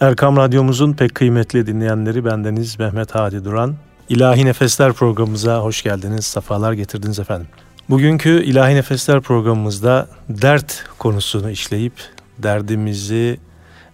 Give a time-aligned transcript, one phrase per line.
[0.00, 3.76] Erkam Radyomuzun pek kıymetli dinleyenleri bendeniz Mehmet Hadi Duran.
[4.08, 7.46] İlahi Nefesler programımıza hoş geldiniz, sefalar getirdiniz efendim.
[7.90, 11.92] Bugünkü İlahi Nefesler programımızda dert konusunu işleyip
[12.38, 13.40] derdimizi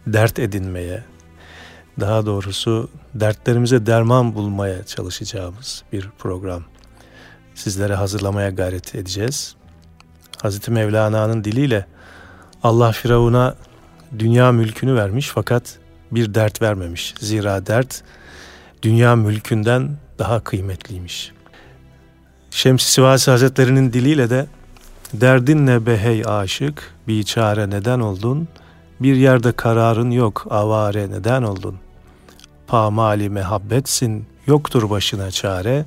[0.07, 1.05] dert edinmeye,
[2.01, 6.63] daha doğrusu dertlerimize derman bulmaya çalışacağımız bir program.
[7.55, 9.57] Sizlere hazırlamaya gayret edeceğiz.
[10.43, 11.87] Hazreti Mevlana'nın diliyle
[12.63, 13.55] Allah Firavun'a
[14.19, 15.82] dünya mülkünü vermiş fakat
[16.13, 17.15] bir dert vermemiş.
[17.21, 18.03] Zira dert
[18.83, 21.33] dünya mülkünden daha kıymetliymiş.
[22.51, 24.47] Şems-i Sivasi Hazretleri'nin diliyle de
[25.15, 28.49] derdin ne behey aşık, bir çare neden oldun,
[29.01, 31.77] bir yerde kararın yok, avare neden oldun.
[32.67, 35.85] Pamali mehabbetsin, yoktur başına çare,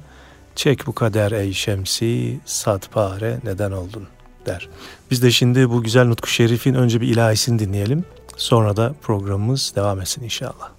[0.56, 4.08] çek bu kader ey şemsi, satpare neden oldun
[4.46, 4.70] der.
[5.12, 8.06] Biz de şimdi bu güzel nutku şerifin önce bir ilahisini dinleyelim.
[8.38, 10.72] Sonra da programımız devam etsin inşallah.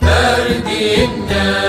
[0.00, 1.65] Derdimde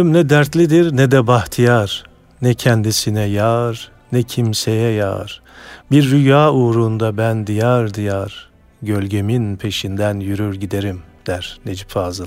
[0.00, 2.04] Gönlüm ne dertlidir ne de bahtiyar,
[2.42, 5.42] ne kendisine yar, ne kimseye yar.
[5.90, 8.50] Bir rüya uğrunda ben diyar diyar,
[8.82, 12.26] gölgemin peşinden yürür giderim der Necip Fazıl.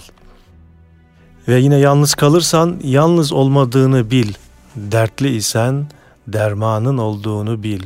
[1.47, 4.33] Ve yine yalnız kalırsan yalnız olmadığını bil,
[4.75, 5.87] dertli isen
[6.27, 7.83] dermanın olduğunu bil.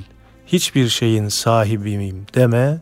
[0.48, 2.80] Hiçbir şeyin sahibiyim deme,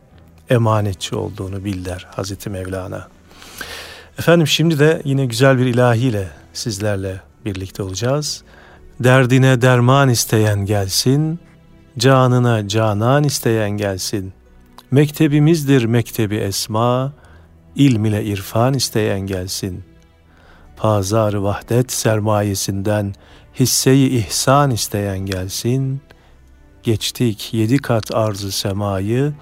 [0.50, 3.08] emanetçi olduğunu bil der Hazreti Mevlana.
[4.18, 8.42] Efendim şimdi de yine güzel bir ilahiyle sizlerle birlikte olacağız.
[9.00, 11.38] Derdine derman isteyen gelsin,
[11.98, 14.32] canına canan isteyen gelsin.
[14.90, 17.12] Mektebimizdir mektebi esma,
[17.76, 19.84] ilm ile irfan isteyen gelsin.
[20.76, 23.14] Pazar vahdet sermayesinden
[23.54, 26.00] hisseyi ihsan isteyen gelsin.
[26.82, 29.32] Geçtik yedi kat arzı semayı,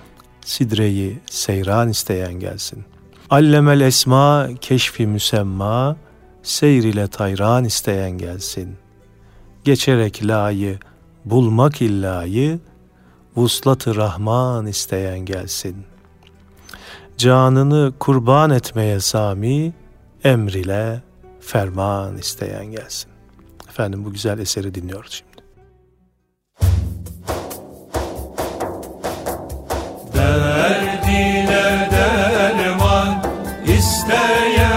[0.44, 2.84] sidreyi seyran isteyen gelsin.
[3.30, 5.96] Allemel esma keşfi müsemma,
[6.44, 8.76] seyr ile tayran isteyen gelsin.
[9.64, 10.78] Geçerek layı,
[11.24, 12.58] bulmak illayı,
[13.36, 15.76] vuslat-ı Rahman isteyen gelsin.
[17.18, 19.72] Canını kurban etmeye sami,
[20.24, 21.02] emrile
[21.40, 23.10] ferman isteyen gelsin.
[23.68, 25.44] Efendim bu güzel eseri dinliyoruz şimdi.
[30.14, 33.22] Derdine derman
[33.66, 34.73] isteyen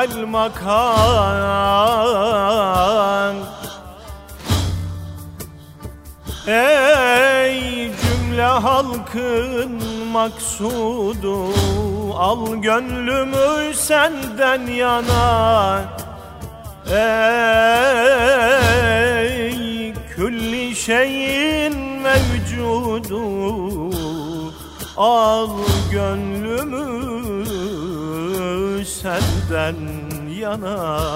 [0.00, 1.76] sahibel makan.
[6.46, 9.72] Ey cümle halkın
[10.12, 11.46] maksudu
[12.16, 15.84] Al gönlümü senden yana.
[16.92, 18.34] Ey
[20.16, 23.24] külli şeyin mevcudu
[24.96, 25.48] Al
[25.92, 27.59] gönlümü
[28.84, 29.76] senden
[30.28, 31.10] yana.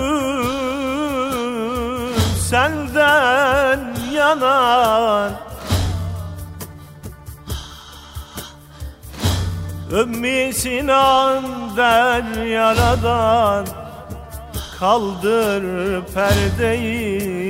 [2.49, 3.81] senden
[4.13, 5.33] yanan
[9.93, 11.45] Ümmü Sinan
[12.47, 13.67] yaradan
[14.79, 15.65] Kaldır
[16.15, 17.49] perdeyi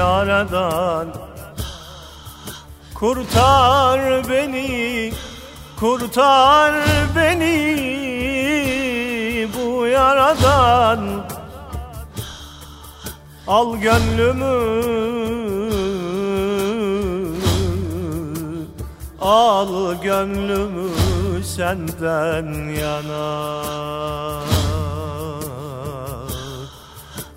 [0.00, 1.08] aradan.
[2.94, 5.12] Kurtar beni,
[5.80, 6.74] kurtar
[7.16, 7.58] beni
[9.54, 11.26] bu yaradan.
[13.46, 14.86] Al gönlümü
[19.20, 20.90] Al gönlümü
[21.44, 23.66] senden yana.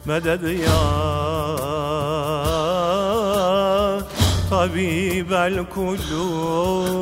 [0.06, 0.82] Medet ya
[4.50, 7.00] tabibel kulub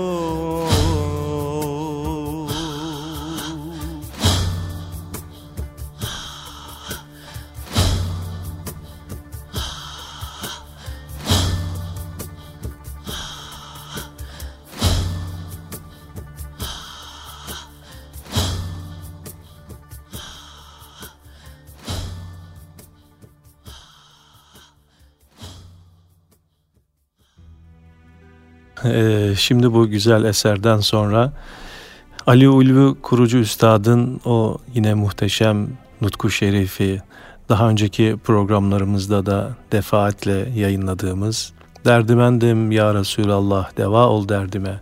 [28.93, 31.33] Ee, şimdi bu güzel eserden sonra
[32.27, 35.67] Ali Ulvi kurucu üstadın o yine muhteşem
[36.01, 37.01] Nutku Şerifi
[37.49, 41.53] daha önceki programlarımızda da defaatle yayınladığımız
[41.85, 44.79] Derdimendim ya Resulallah deva ol derdime.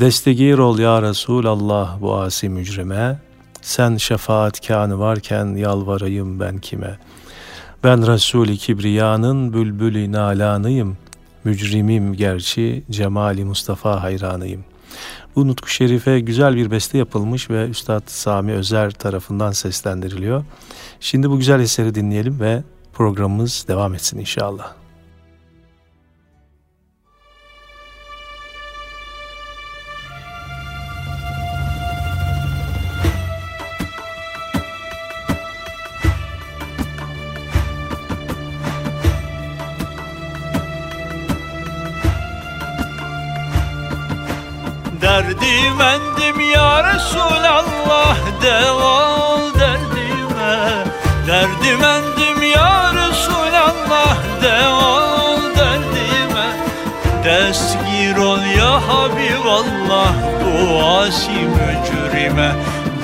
[0.00, 3.18] Destegir ol ya Resulallah bu asi mücrime.
[3.62, 6.98] Sen şefaat kanı varken yalvarayım ben kime.
[7.84, 10.96] Ben Resul-i Kibriya'nın bülbülü nalanıyım
[11.44, 14.64] Mücrimim gerçi cemali Mustafa hayranıyım.
[15.36, 20.44] Bu Nutku Şerife güzel bir beste yapılmış ve Üstad Sami Özer tarafından seslendiriliyor.
[21.00, 24.79] Şimdi bu güzel eseri dinleyelim ve programımız devam etsin inşallah.
[45.80, 48.94] Derdimendim ya Resulallah Deva
[49.32, 50.84] ol derdime
[51.24, 54.92] Derdimendim ya Resulallah Deva
[55.24, 56.48] ol derdime.
[57.24, 60.12] Destgir ol ya Habiballah
[60.44, 62.52] Bu asi mücrime.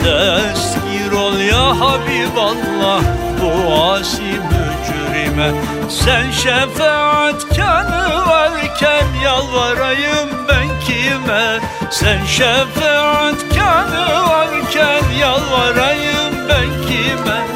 [0.04, 3.00] Destgir ol ya Habiballah
[3.40, 3.52] Bu
[3.96, 5.48] asi mücrime.
[5.88, 16.86] Sen şefaatkanı varken Yalvarayım ben kime Sen şefaatkanı varken Yalvarayım ben.
[16.86, 17.46] Kime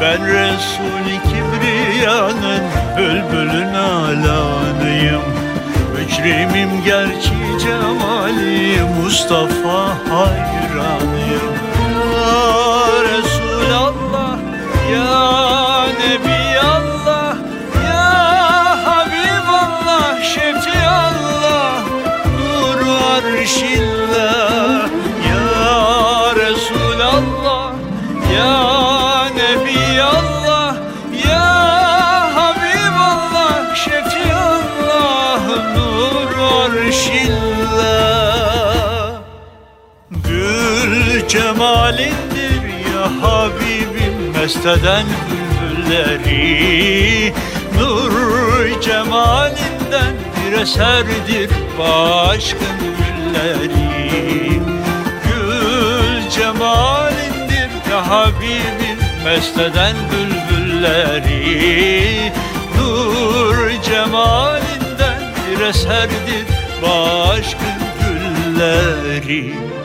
[0.00, 2.62] Ben Resul-i Kibriya'nın
[2.96, 5.22] Bülbülün alanıyım.
[5.94, 11.54] Mücrimim gerçi cemali Mustafa hayranıyım.
[12.16, 12.79] Ya
[41.60, 42.62] cemalindir
[42.94, 47.32] ya Habibim mesteden bülbülleri.
[47.78, 54.60] Nur cemalinden bir eserdir başkın gülleri.
[55.24, 61.42] Gül cemalindir ya Habibim mesteden bülbülleri.
[62.78, 66.46] Nur cemalinden bir eserdir
[66.82, 69.79] başkın gülleri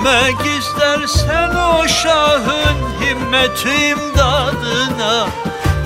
[0.00, 5.26] Ermek istersen o şahın himmeti imdadına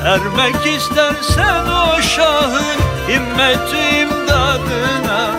[0.05, 2.79] Ermek istersen o şahın
[3.09, 5.31] himmeti imdadına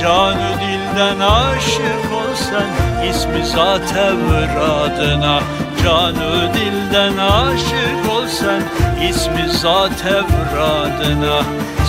[0.00, 2.68] Canı dilden aşık olsan
[3.10, 5.40] ismi zat evradına
[5.84, 8.62] Canı dilden aşık olsan
[9.10, 11.42] ismi zat evradına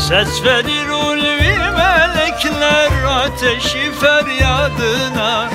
[0.07, 5.49] Ses verir ulvi melekler ateşi feryadına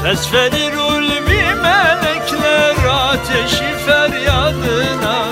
[0.00, 5.24] Ses verir ulvi melekler ateşi feryadına.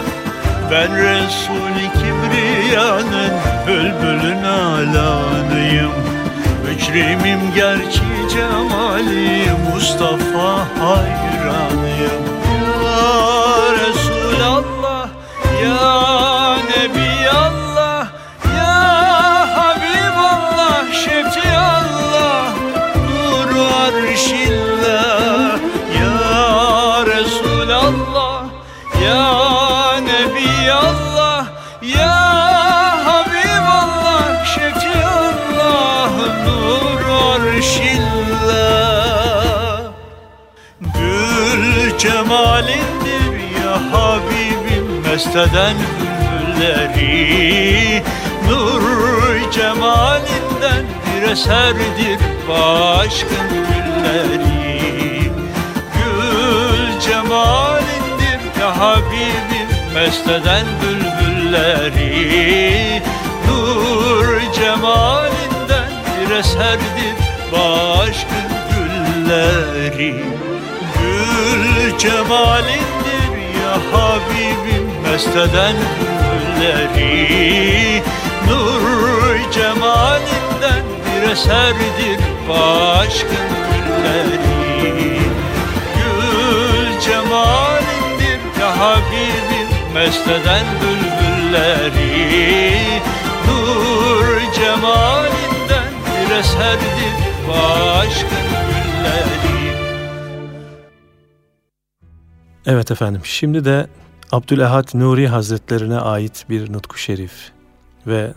[0.70, 3.32] Ben Resul-i Kibriya'nın
[3.66, 5.92] bülbülün alanıyım.
[6.64, 8.00] Mücrimim gerçi
[8.32, 12.22] cemali Mustafa hayranıyım.
[12.84, 15.08] Ya Resulallah
[15.62, 16.29] Ya
[30.60, 31.48] Nebiyallah
[31.80, 32.20] Ya
[33.04, 34.44] Habiballah
[36.44, 37.00] Nur
[37.36, 38.68] arşillah.
[40.80, 41.64] Gül
[41.98, 43.32] cemalindir
[43.64, 48.02] ya Habibim mesteden bülbülleri
[48.48, 48.82] Nur
[49.52, 52.18] cemalinden bir eserdir
[52.48, 55.32] başkın gülleri.
[55.94, 59.59] Gül cemalindir ya Habibim
[59.94, 62.12] mesteden bülbülleri
[63.46, 67.16] Nur cemalinden bir eserdir
[67.52, 70.14] başkın gülleri
[70.94, 75.76] Gül cemalindir ya Habibim mesteden
[76.60, 78.02] gülleri
[78.48, 85.18] Nur cemalinden bir eserdir başkın gülleri
[85.96, 89.49] Gül cemalindir ya Habibim
[90.00, 92.10] mesteden bülbülleri
[93.46, 97.14] Nur cemalinden bir eserdir
[97.48, 99.76] başkın gülleri
[102.66, 103.86] Evet efendim şimdi de
[104.32, 107.52] Abdülehad Nuri Hazretlerine ait bir nutku şerif
[108.06, 108.32] ve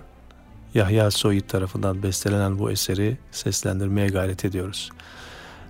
[0.73, 4.89] Yahya Soyit tarafından bestelenen bu eseri seslendirmeye gayret ediyoruz.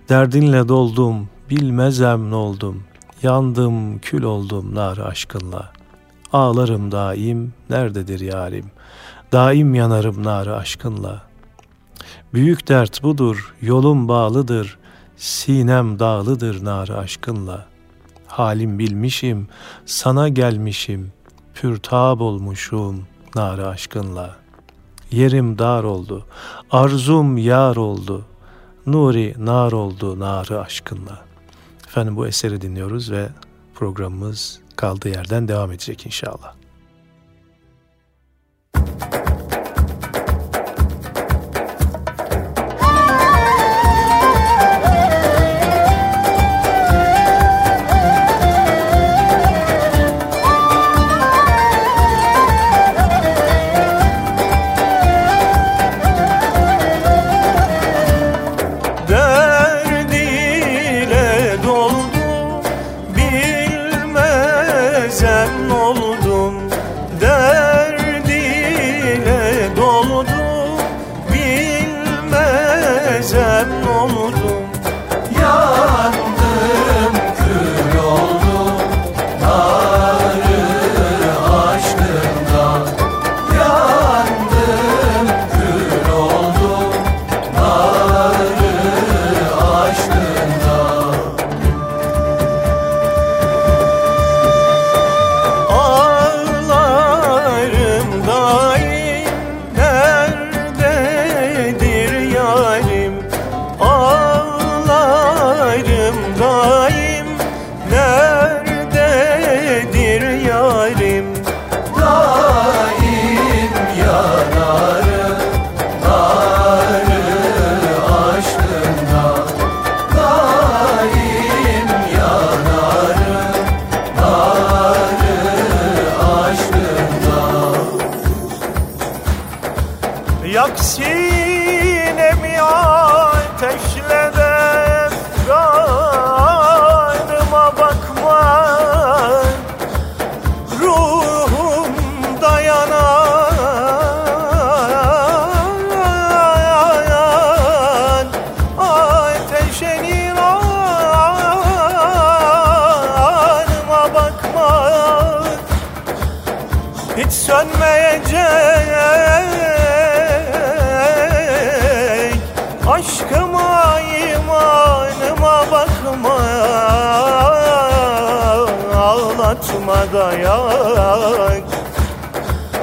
[0.09, 2.83] Derdinle doldum, bilmezem ne oldum,
[3.23, 5.82] yandım, kül oldum nar aşkınla.
[6.33, 8.65] Ağlarım daim, nerededir yarim,
[9.31, 11.21] daim yanarım nar aşkınla.
[12.33, 14.77] Büyük dert budur, yolum bağlıdır,
[15.17, 17.73] sinem dağlıdır nar aşkınla.''
[18.33, 19.47] halim bilmişim,
[19.85, 21.11] sana gelmişim,
[21.53, 24.35] pürtab olmuşum nar aşkınla.
[25.11, 26.25] Yerim dar oldu,
[26.71, 28.25] arzum yar oldu,
[28.85, 31.21] nuri nar oldu narı aşkınla.
[31.87, 33.29] Efendim bu eseri dinliyoruz ve
[33.75, 36.55] programımız kaldığı yerden devam edecek inşallah.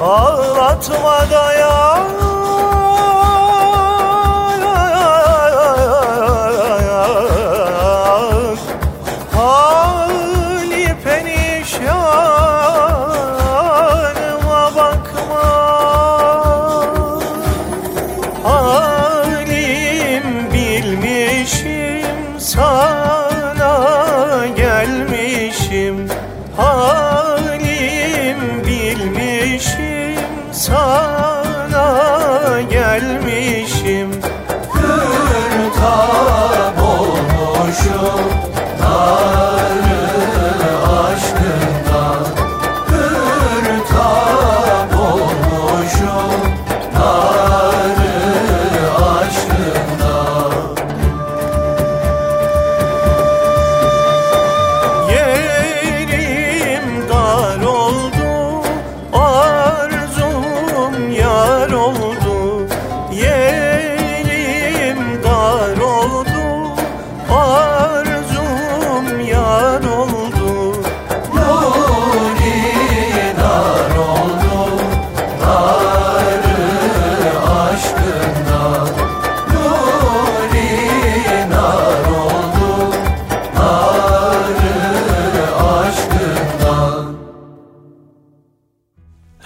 [0.01, 2.30] Ağlatma dayak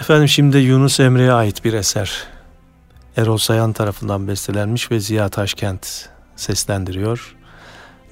[0.06, 2.24] Efendim şimdi Yunus Emre'ye ait bir eser.
[3.16, 7.36] Erol Sayan tarafından bestelenmiş ve Ziya Taşkent seslendiriyor.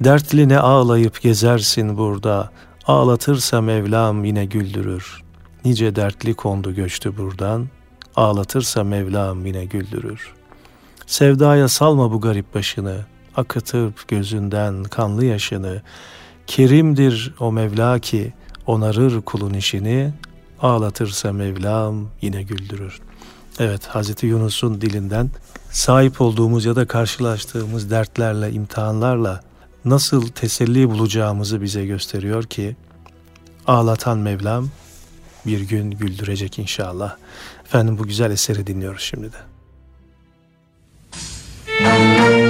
[0.00, 2.50] Dertli ne ağlayıp gezersin burada,
[2.86, 5.22] ağlatırsa Mevlam yine güldürür.
[5.64, 7.68] Nice dertli kondu göçtü buradan,
[8.16, 10.34] ağlatırsa Mevlam yine güldürür.
[11.06, 12.96] Sevdaya salma bu garip başını,
[13.36, 15.82] akıtıp gözünden kanlı yaşını.
[16.46, 18.32] Kerimdir o Mevla ki
[18.66, 20.12] onarır kulun işini,
[20.64, 23.00] Ağlatırsa Mevlam yine güldürür.
[23.58, 25.30] Evet Hazreti Yunus'un dilinden
[25.70, 29.40] sahip olduğumuz ya da karşılaştığımız dertlerle, imtihanlarla
[29.84, 32.76] nasıl teselli bulacağımızı bize gösteriyor ki
[33.66, 34.68] ağlatan Mevlam
[35.46, 37.16] bir gün güldürecek inşallah.
[37.64, 39.38] Efendim bu güzel eseri dinliyoruz şimdi de.
[41.78, 42.43] Sevdaya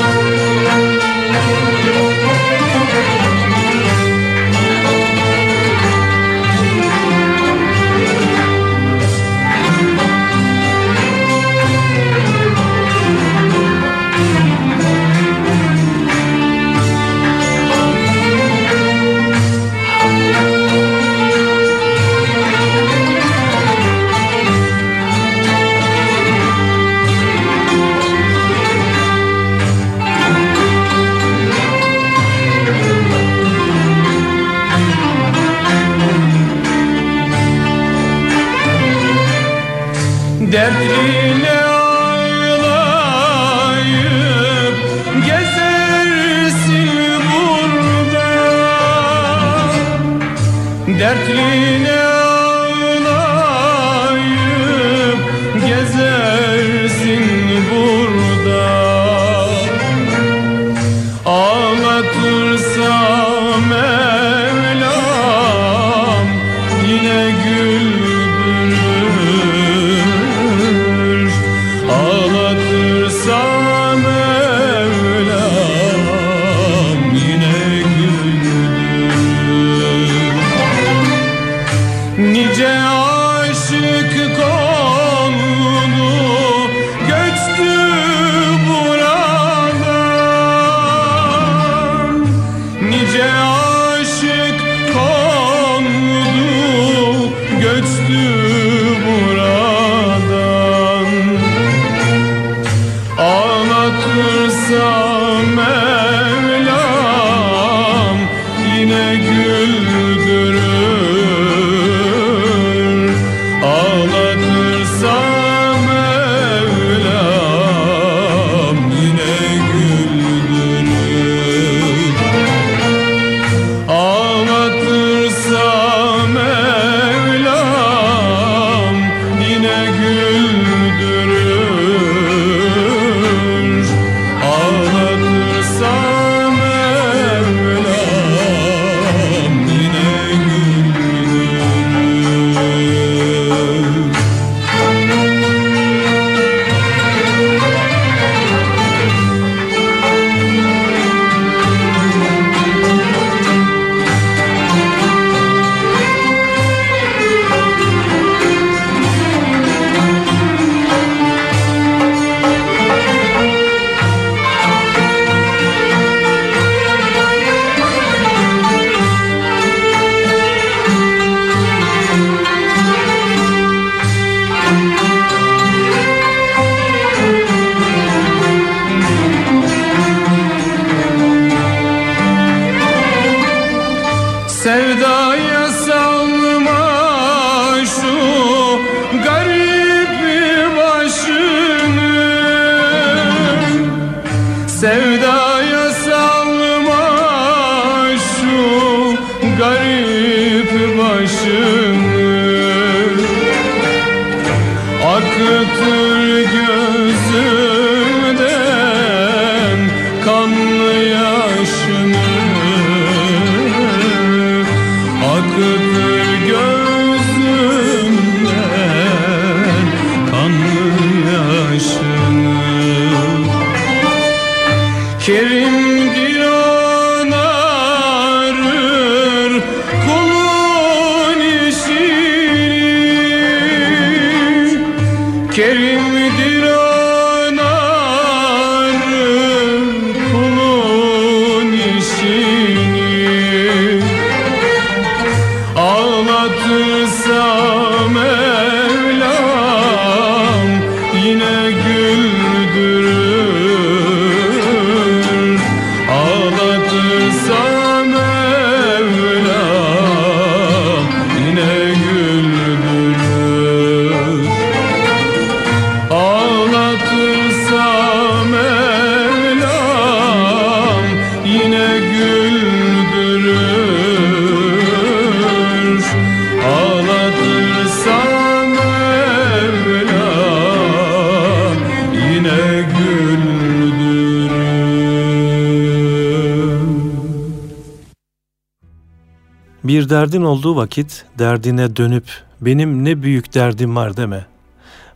[290.04, 292.24] Bir derdin olduğu vakit derdine dönüp
[292.60, 294.46] benim ne büyük derdim var deme.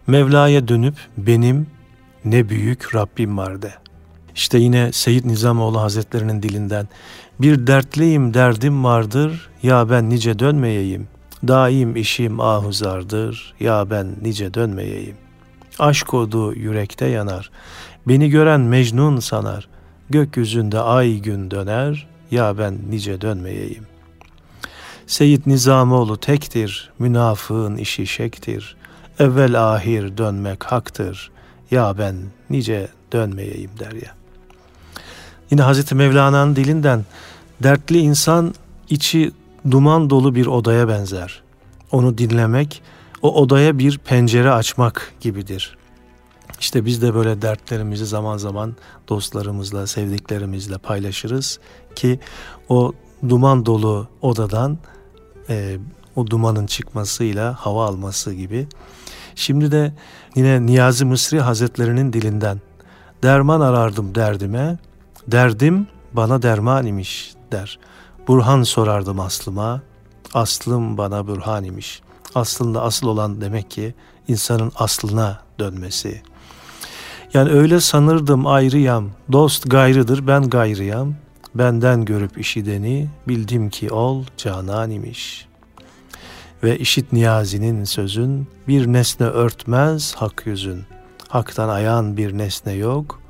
[0.07, 1.67] Mevla'ya dönüp benim
[2.25, 3.73] ne büyük Rabbim var de.
[4.35, 6.89] İşte yine Seyyid Nizamoğlu Hazretlerinin dilinden
[7.41, 11.09] bir dertliyim derdim vardır ya ben nice dönmeyeyim.
[11.49, 15.17] Daim işim ahuzardır ya ben nice dönmeyeyim.
[15.79, 17.51] Aşk odu yürekte yanar.
[18.07, 19.69] Beni gören mecnun sanar.
[20.11, 23.98] Gökyüzünde ay gün döner ya ben nice dönmeyeyim.
[25.09, 28.77] Seyyid Nizamoğlu tektir, münafığın işi şektir.
[29.19, 31.31] Evvel ahir dönmek haktır.
[31.71, 32.17] Ya ben
[32.51, 34.15] nice dönmeyeyim der ya.
[35.51, 37.05] Yine Hazreti Mevlana'nın dilinden
[37.63, 38.55] dertli insan
[38.89, 39.33] içi
[39.71, 41.43] duman dolu bir odaya benzer.
[41.93, 42.83] Onu dinlemek
[43.23, 45.77] o odaya bir pencere açmak gibidir.
[46.61, 48.77] İşte biz de böyle dertlerimizi zaman zaman
[49.09, 51.59] dostlarımızla, sevdiklerimizle paylaşırız
[51.95, 52.21] ki
[52.69, 52.93] o
[53.29, 54.79] duman dolu odadan
[55.49, 55.79] e,
[56.17, 58.67] o dumanın çıkmasıyla hava alması gibi.
[59.35, 59.93] Şimdi de
[60.37, 62.61] yine Niyazi Mısri Hazretlerinin dilinden
[63.23, 64.79] derman arardım derdime,
[65.27, 67.79] derdim bana derman imiş der.
[68.29, 69.83] Burhan sorardım aslıma,
[70.35, 72.03] aslım bana burhan imiş.
[72.35, 73.95] Aslında asıl olan demek ki
[74.29, 76.23] insanın aslına dönmesi.
[77.35, 81.15] Yani öyle sanırdım ayrıyam, dost gayrıdır ben gayrıyam.
[81.59, 85.49] Benden görüp işideni bildim ki ol canan imiş.
[86.63, 90.85] Ve işit niyazinin sözün bir nesne örtmez hak yüzün.
[91.29, 93.23] Hak'tan ayan bir nesne yok,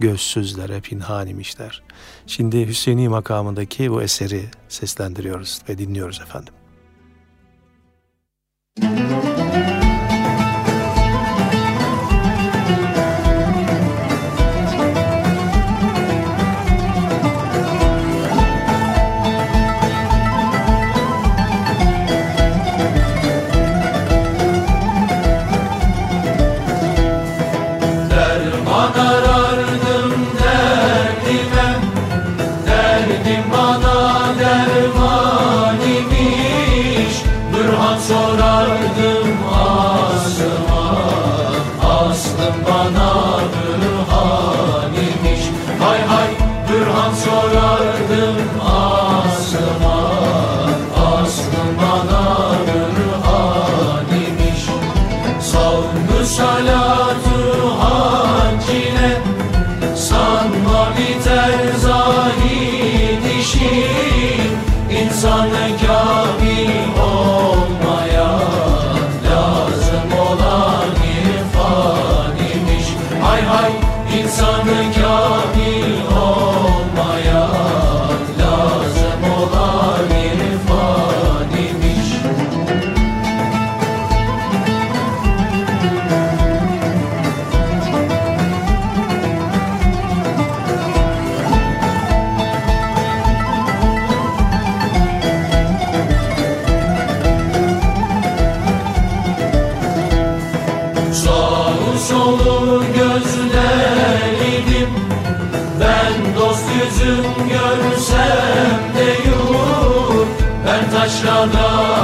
[0.00, 1.82] gözsüzlere pinhan imişler.
[2.26, 6.54] Şimdi Hüseyini makamındaki bu eseri seslendiriyoruz ve dinliyoruz efendim.
[8.82, 9.95] Derman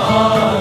[0.05, 0.52] Oh.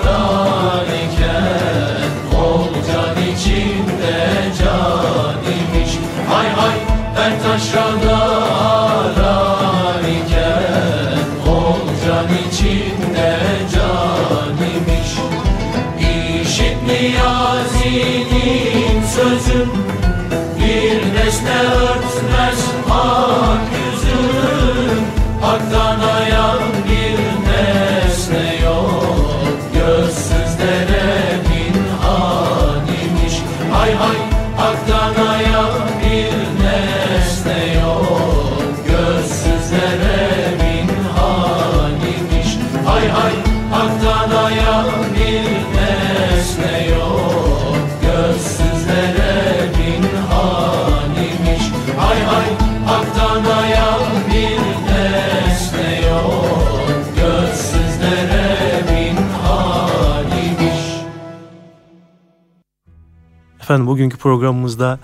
[63.61, 64.99] Efendim bugünkü programımızda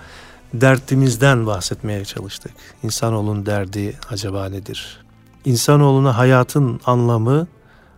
[0.54, 2.52] dertimizden bahsetmeye çalıştık.
[2.82, 5.00] İnsanoğlunun derdi acaba nedir?
[5.44, 7.46] İnsanoğluna hayatın anlamı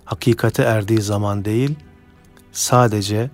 [0.05, 1.75] hakikate erdiği zaman değil,
[2.53, 3.31] sadece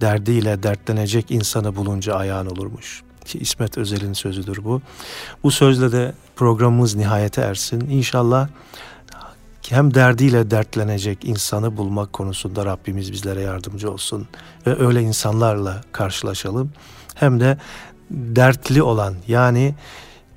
[0.00, 3.02] derdiyle dertlenecek insanı bulunca ayağın olurmuş.
[3.24, 4.82] Ki İsmet Özel'in sözüdür bu.
[5.42, 7.80] Bu sözle de programımız nihayete ersin.
[7.80, 8.48] İnşallah
[9.70, 14.28] hem derdiyle dertlenecek insanı bulmak konusunda Rabbimiz bizlere yardımcı olsun
[14.66, 16.72] ve öyle insanlarla karşılaşalım.
[17.14, 17.58] Hem de
[18.10, 19.74] dertli olan yani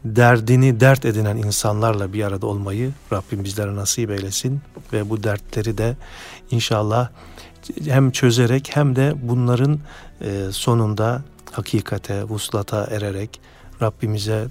[0.06, 4.62] derdini dert edinen insanlarla bir arada olmayı Rabbim bizlere nasip eylesin
[4.94, 5.98] ve bu dertleri de
[6.52, 7.10] inşallah
[7.86, 9.80] hem çözerek hem de bunların
[10.22, 13.42] e, sonunda hakikate, vuslata ererek
[13.82, 14.48] Rabbimize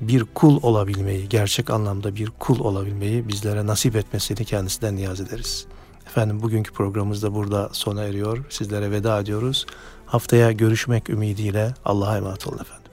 [0.00, 5.66] bir kul olabilmeyi, gerçek anlamda bir kul olabilmeyi bizlere nasip etmesini kendisinden niyaz ederiz.
[6.06, 8.44] Efendim bugünkü programımız da burada sona eriyor.
[8.50, 9.66] Sizlere veda ediyoruz.
[10.06, 12.83] Haftaya görüşmek ümidiyle Allah'a emanet olun efendim.